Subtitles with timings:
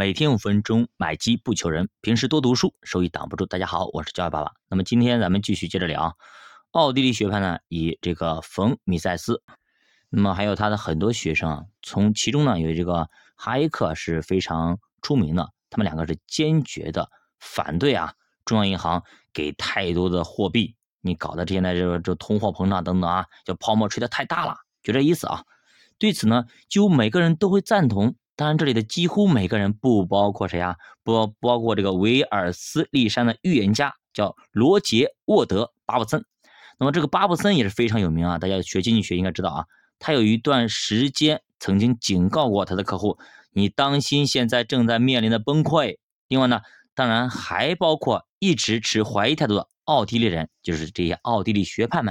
[0.00, 1.90] 每天五分钟，买基不求人。
[2.00, 3.44] 平时多读书，收益挡不住。
[3.44, 4.52] 大家好，我是教育爸爸。
[4.70, 6.16] 那么今天咱们继续接着聊，
[6.70, 9.42] 奥地利学派呢，以这个冯米塞斯，
[10.08, 18.14] 那么还有他的很多学生啊，从其中呢有这个哈耶克是非常出名的，他们两个是坚决的反对啊，
[18.46, 19.04] 中央银行
[19.34, 25.44] 给太多的货币，你搞的现在，这个这通货膨胀等等啊，叫泡沫吹得太大了，就这意思啊。
[25.98, 28.14] 对此呢，几乎每个人都会赞同。
[28.40, 30.76] 当然，这里的几乎每个人不包括谁啊？
[31.04, 36.24] 不包括这个维尔斯利山的预言家，叫罗杰沃德巴布森。
[36.78, 39.66] 那么这个巴布森也是非常有名啊，大家学经济学应该知道啊。
[39.98, 43.18] 他有一段时间曾经警告过他的客户
[43.52, 46.62] ：“你当心，现在正在面临的崩溃。”另外呢，
[46.94, 52.09] 当然还包括一直持怀疑态度的奥地利人，就是这些奥地利学派们。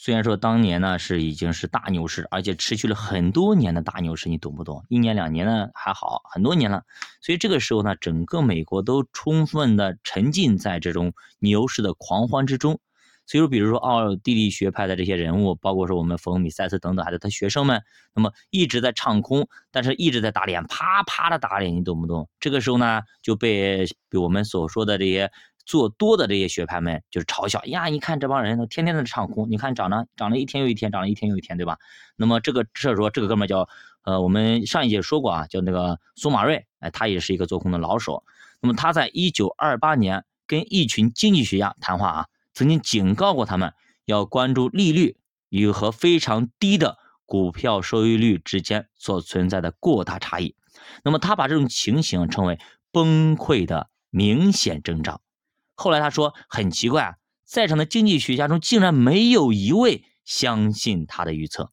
[0.00, 4.84] 虽然说当年呢是已经是大牛市，而且持续了很多年的大牛市，你懂不懂？
[4.88, 6.84] 一年两年呢还好，很多年了。
[7.20, 12.78] 所以这个时候呢，整个美国都充分的沉浸在这种牛市的狂欢之中。
[13.26, 17.82] 所以说，比如说奥地利学派的这些人物，包括说我们冯米塞斯等等，还有他学生们，
[18.14, 22.28] 那么一直在唱空，但是一直在打脸，啪啪的打脸，你懂不懂？
[22.38, 25.32] 这个时候呢，就被被我们所说的这些。
[25.68, 31.76] 做多的这些学派们就是嘲笑呀，你看这帮人都天天在唱空，你看涨了涨了一天又一天，涨了一天又一天，对吧？
[32.16, 33.68] 那么这个这说这个哥们叫
[34.02, 38.24] 呃，我们上一节说过啊，叫那个苏马瑞，哎，他也是一个做空的老手。
[38.62, 43.74] 那么他在一九二八年跟一群经济学家谈话啊，曾经警告过他们
[44.06, 45.18] 要关注利率
[45.50, 50.56] 与和非常低的股票收益率之间所存在的过大差异。
[51.04, 52.58] 那么他把这种情形称为
[52.90, 55.20] 崩溃的明显征兆。
[55.78, 61.70] 后来他说很奇怪啊，在场的经济学家中竟然没有一位相信他的预测，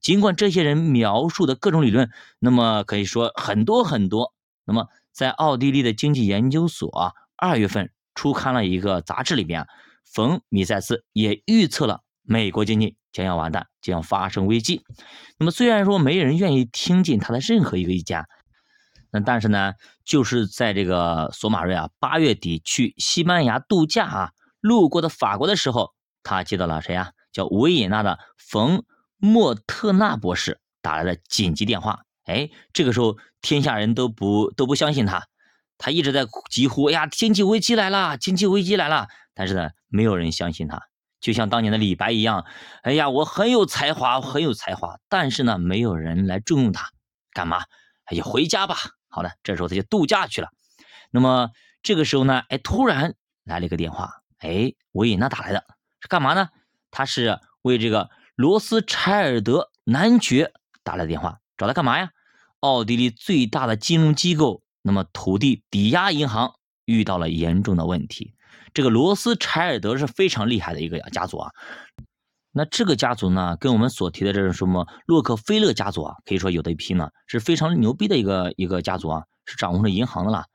[0.00, 4.32] 尽管这些人描述的各种理论，那么可以说很多很多。
[4.64, 9.66] 那么在奥地利的经济研究所二月份出刊了一个杂志里边，
[10.04, 14.84] 冯米塞斯也预测了美国经济将要完蛋，将要发生危机。
[15.36, 18.24] 那么虽然说没人愿意听进他的任何一个意见。
[19.10, 19.74] 那但是呢，
[20.04, 24.30] 就是在这个索马瑞啊八月底去西班牙度假啊，
[24.60, 25.92] 路过的法国的时候，
[26.22, 27.12] 他接到了谁呀？
[27.32, 28.84] 叫维也纳的冯
[29.16, 32.00] 莫特纳博士打来的紧急电话。
[32.24, 35.26] 哎，这个时候天下人都不都不相信他，
[35.78, 40.82] 他一直在疾呼：“哎呀，经济危机来了，经济危机来了！”但是呢，没有人相信他，
[41.20, 42.44] 就像当年的李白一样
[42.82, 46.90] ：“哎呀，我很有才华，很有才华。”但是呢，没有人来重用他，
[47.32, 47.62] 干嘛？
[48.10, 48.76] 哎呀，回家吧。
[49.08, 50.48] 好的，这时候他就度假去了。
[51.10, 51.50] 那么
[51.82, 53.14] 这个时候呢，哎，突然
[53.44, 55.64] 来了一个电话，哎，维也纳打来的，
[56.00, 56.48] 是干嘛呢？
[56.90, 60.52] 他是为这个罗斯柴尔德男爵
[60.82, 62.10] 打来的电话，找他干嘛呀？
[62.60, 66.54] 奥地利最大的金融机构，那么土地抵押银行
[66.84, 68.34] 遇到了严重的问题。
[68.74, 71.52] 这个罗斯柴尔德是非常厉害的一个家族啊。
[72.50, 80.46] 那这个家族呢，跟我们所提的这种什么洛克菲勒家族啊，可以说有的一拼呢，是非常牛逼的一个一个家族啊，是掌控着银行的啦。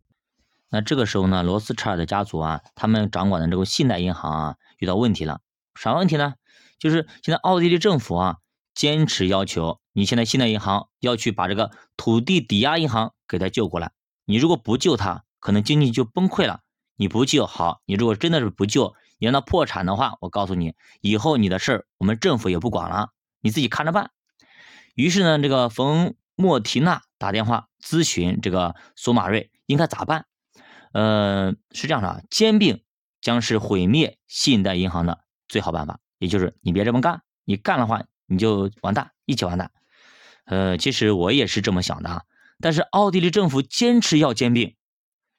[0.69, 5.39] 那这个时候呢，罗斯柴尔德家族啊，他们掌管的这个信贷银行啊，遇到问题了。
[5.75, 6.33] 啥问题呢？
[6.79, 8.37] 就是现在奥地利政府啊，
[8.73, 13.91] 坚持要求你现在信贷银行要去把这个土地抵押银行给他救过来。
[14.25, 16.61] 你如果不救他，可能经济就崩溃了。
[16.95, 18.93] 你不救好，你如果真的是不救。
[19.23, 24.11] 你让他破产的话，我告诉你，以后你的事儿我们政府也不管了，你自己看着办。
[24.95, 30.25] 于是呢，这个冯莫提娜打电话咨询这个索马瑞应该咋办。
[30.91, 32.83] 呃，是这样的，兼并
[33.21, 39.71] 将是毁灭信贷银行的最好办法，也就是你别这么干，你干的话你就完蛋，一起完蛋。
[40.43, 42.23] 呃，其实我也是这么想的啊，
[42.59, 44.75] 但是奥地利政府坚持要兼并，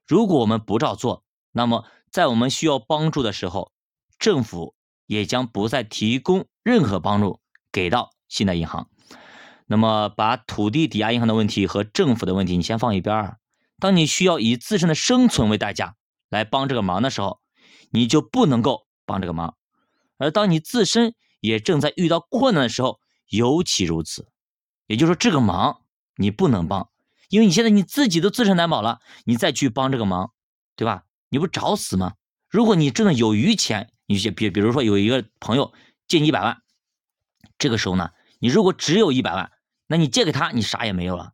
[0.07, 3.73] 如果我们不照做，那么在我们需要帮助的时候，
[4.19, 4.75] 政府
[5.07, 7.41] 也将不再提供任何帮助
[7.73, 8.89] 给到信贷银行。
[9.67, 13.39] 那么，把土地抵押银行的问题和政府的问题你先放一边儿。
[13.79, 15.97] 当你需要以自身的生存为代价
[16.29, 17.41] 来帮这个忙的时候，
[17.91, 19.55] 你就不能够帮这个忙；
[20.19, 24.29] 而当你自身也正在遇到困难的时候，尤其如此。
[24.87, 25.81] 也就是说，这个忙
[26.17, 26.91] 你不能帮，
[27.31, 30.33] 因为你现在你自己都自身难保了，你再去帮这个忙，
[30.77, 31.05] 对吧？
[31.31, 32.15] 你不找死吗？
[32.51, 35.73] 如果你真的有余钱，你就比比如说有一个朋友
[36.07, 36.63] 借你一百万，
[37.59, 39.53] 这个时候呢，你如果只有一百万，
[39.87, 41.33] 那你借给他，你啥也没有了，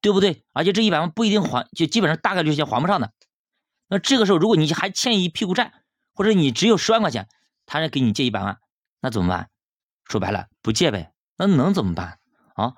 [0.00, 0.44] 对不对？
[0.52, 3.12] 而且这一百万不一定还，就基本上大概率是还不上的。
[3.88, 5.72] 那这个时候，如果你还欠一屁股债，
[6.14, 7.28] 或者你只有十万块钱，
[7.66, 8.58] 他人给你借一百万，
[9.00, 9.50] 那怎么办？
[10.04, 11.12] 说白了，不借呗。
[11.36, 12.18] 那能怎么办
[12.54, 12.74] 啊？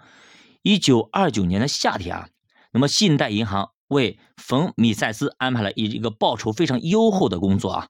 [0.62, 2.28] 一九二九年的夏天啊，
[2.72, 7.88] 那么信贷银行为冯米塞斯安排了一一个报酬非常优厚的工作啊，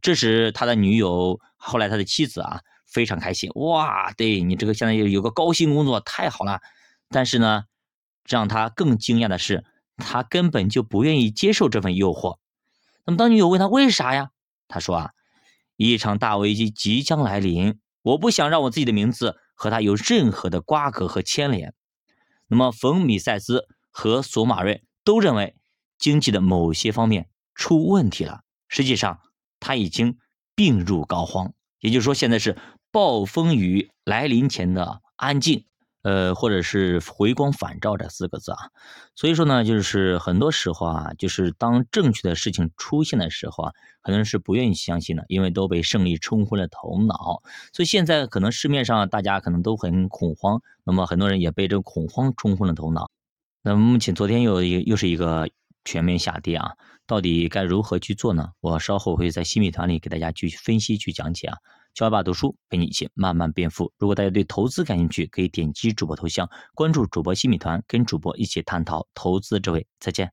[0.00, 6.60] 这时他的女友后来他的妻子啊非常开心哇，对你这个现在有有个高薪工作太好了，
[7.08, 7.64] 但是呢，
[8.24, 9.64] 让他更惊讶的是，
[9.96, 12.38] 他根本就不愿意接受这份诱惑。
[13.04, 14.30] 那么当女友问他为啥呀？
[14.68, 15.10] 他说啊，
[15.76, 21.74] 一场大危机即将来临，我不想让我自己的名字和他有任何的瓜葛和牵连。
[22.46, 24.82] 那么冯米塞斯和索马瑞。
[25.04, 25.56] 都认为
[25.98, 29.20] 经济的某些方面出问题了，实际上
[29.60, 30.16] 他已经
[30.54, 32.56] 病入膏肓，也就是说现在是
[32.90, 35.64] 暴风雨来临前的安静，
[36.02, 38.58] 呃，或者是回光返照这四个字啊。
[39.14, 47.42] 所以说呢，就是很多时候啊，就是当正确的事情出现的时候啊，很多人是不愿意相信的，因为都被胜利冲昏了头脑。
[47.72, 53.10] 所以现在可能市面上大家可能都很恐慌，那么很多人也被这个恐慌冲昏了头脑。
[53.62, 55.48] 那目前昨天又又又是一个
[55.88, 56.72] 全面下跌啊，
[57.06, 58.50] 到底该如何去做呢？
[58.60, 61.56] 我稍后会在新米团里给大家去分析去讲解啊。
[61.94, 63.90] 教爸读书陪你一起慢慢变富。
[63.98, 69.86] 如果大家对投资感兴趣，可以点击主播头像关注主播新米团，跟主播一起探讨投资智慧。
[69.98, 70.26] 再见。